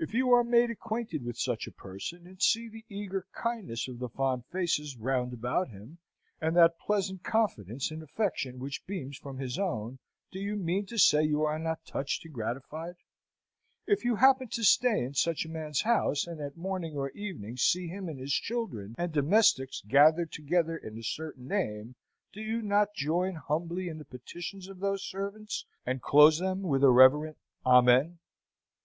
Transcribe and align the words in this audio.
If 0.00 0.12
you 0.12 0.32
are 0.32 0.42
made 0.42 0.72
acquainted 0.72 1.24
with 1.24 1.38
such 1.38 1.68
a 1.68 1.70
person, 1.70 2.26
and 2.26 2.42
see 2.42 2.68
the 2.68 2.84
eager 2.88 3.28
kindness 3.32 3.86
of 3.86 4.00
the 4.00 4.08
fond 4.08 4.44
faces 4.46 4.96
round 4.96 5.32
about 5.32 5.68
him, 5.68 5.98
and 6.40 6.56
that 6.56 6.80
pleasant 6.80 7.22
confidence 7.22 7.92
and 7.92 8.02
affection 8.02 8.58
which 8.58 8.84
beams 8.88 9.16
from 9.16 9.38
his 9.38 9.60
own, 9.60 10.00
do 10.32 10.40
you 10.40 10.56
mean 10.56 10.86
to 10.86 10.98
say 10.98 11.22
you 11.22 11.42
are 11.44 11.60
not 11.60 11.86
touched 11.86 12.24
and 12.24 12.34
gratified? 12.34 12.96
If 13.86 14.04
you 14.04 14.16
happen 14.16 14.48
to 14.48 14.64
stay 14.64 15.04
in 15.04 15.14
such 15.14 15.44
a 15.44 15.48
man's 15.48 15.82
house, 15.82 16.26
and 16.26 16.40
at 16.40 16.56
morning 16.56 16.96
or 16.96 17.10
evening 17.10 17.56
see 17.56 17.86
him 17.86 18.08
and 18.08 18.18
his 18.18 18.32
children 18.34 18.96
and 18.98 19.12
domestics 19.12 19.80
gathered 19.86 20.32
together 20.32 20.76
in 20.76 20.98
a 20.98 21.04
certain 21.04 21.46
name, 21.46 21.94
do 22.32 22.40
you 22.40 22.62
not 22.62 22.94
join 22.96 23.36
humbly 23.36 23.86
in 23.88 23.98
the 23.98 24.04
petitions 24.04 24.66
of 24.66 24.80
those 24.80 25.04
servants, 25.04 25.66
and 25.86 26.02
close 26.02 26.40
them 26.40 26.62
with 26.62 26.82
a 26.82 26.90
reverent 26.90 27.36
Amen? 27.64 28.18